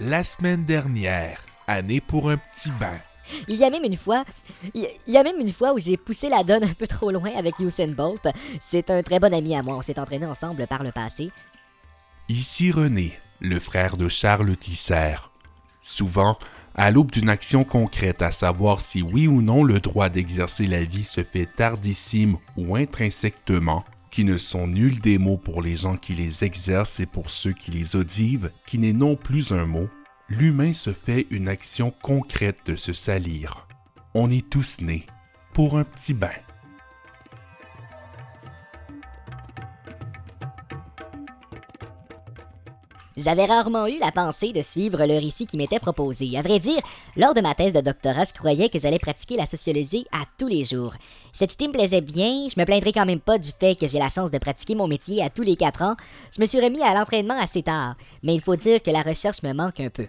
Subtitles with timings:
[0.00, 2.98] la semaine dernière, année pour un petit bain.
[3.48, 4.24] Il y a même une fois,
[4.74, 7.30] il y a même une fois où j'ai poussé la donne un peu trop loin
[7.36, 8.26] avec Usain Bolt.
[8.60, 9.76] C'est un très bon ami à moi.
[9.76, 11.30] On s'est entraîné ensemble par le passé.
[12.28, 15.16] Ici René, le frère de Charles Tisser.
[15.80, 16.38] Souvent,
[16.74, 20.84] à l'aube d'une action concrète à savoir si oui ou non le droit d'exercer la
[20.84, 25.96] vie se fait tardissime ou intrinsèquement, qui ne sont nuls des mots pour les gens
[25.96, 29.88] qui les exercent et pour ceux qui les audivent, qui n'est non plus un mot,
[30.28, 33.66] l'humain se fait une action concrète de se salir.
[34.14, 35.06] On est tous nés
[35.52, 36.30] pour un petit bain.
[43.18, 46.38] J'avais rarement eu la pensée de suivre le récit qui m'était proposé.
[46.38, 46.80] À vrai dire,
[47.16, 50.46] lors de ma thèse de doctorat, je croyais que j'allais pratiquer la sociologie à tous
[50.46, 50.94] les jours.
[51.32, 53.98] Cette idée me plaisait bien, je me plaindrais quand même pas du fait que j'ai
[53.98, 55.96] la chance de pratiquer mon métier à tous les quatre ans.
[56.32, 59.42] Je me suis remis à l'entraînement assez tard, mais il faut dire que la recherche
[59.42, 60.06] me manque un peu.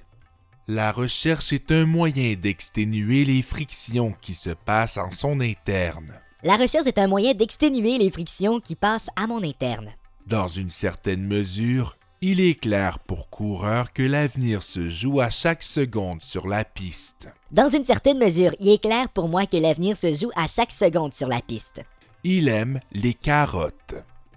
[0.67, 6.13] La recherche est un moyen d'exténuer les frictions qui se passent en son interne.
[6.43, 9.89] La recherche est un moyen d'exténuer les frictions qui passent à mon interne.
[10.27, 15.63] Dans une certaine mesure, il est clair pour coureur que l'avenir se joue à chaque
[15.63, 17.27] seconde sur la piste.
[17.51, 20.71] Dans une certaine mesure, il est clair pour moi que l'avenir se joue à chaque
[20.71, 21.81] seconde sur la piste.
[22.25, 23.95] Il aime les carottes.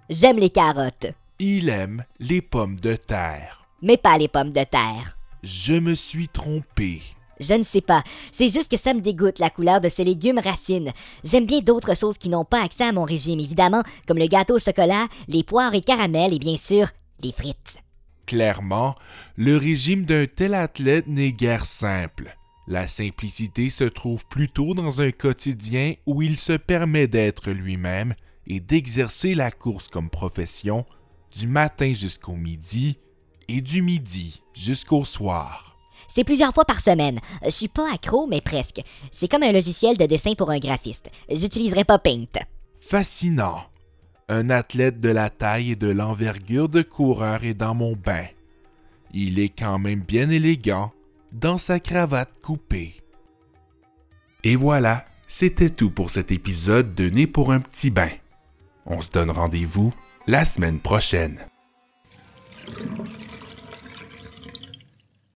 [0.09, 1.07] J'aime les carottes,
[1.39, 3.65] Il aime les pommes de terre.
[3.81, 5.17] mais pas les pommes de terre.
[5.43, 7.01] Je me suis trompé.
[7.41, 8.01] Je ne sais pas.
[8.31, 10.91] C'est juste que ça me dégoûte la couleur de ces légumes racines.
[11.25, 14.55] J'aime bien d'autres choses qui n'ont pas accès à mon régime, évidemment, comme le gâteau
[14.55, 16.87] au chocolat, les poires et caramels et bien sûr,
[17.23, 17.77] les frites.
[18.25, 18.95] Clairement,
[19.35, 22.35] le régime d'un tel athlète n'est guère simple.
[22.67, 28.13] La simplicité se trouve plutôt dans un quotidien où il se permet d'être lui-même
[28.47, 30.85] et d'exercer la course comme profession
[31.37, 32.97] du matin jusqu'au midi
[33.49, 35.77] et du midi jusqu'au soir.
[36.07, 37.19] C'est plusieurs fois par semaine.
[37.43, 38.81] Je suis pas accro, mais presque.
[39.11, 41.09] C'est comme un logiciel de dessin pour un graphiste.
[41.29, 42.25] J'utiliserai pas Paint.
[42.79, 43.63] Fascinant.
[44.33, 48.25] Un athlète de la taille et de l'envergure de coureur est dans mon bain.
[49.13, 50.91] Il est quand même bien élégant
[51.31, 52.95] dans sa cravate coupée.
[54.43, 58.09] Et voilà, c'était tout pour cet épisode de Né pour un petit bain.
[58.87, 59.93] On se donne rendez-vous
[60.25, 61.37] la semaine prochaine.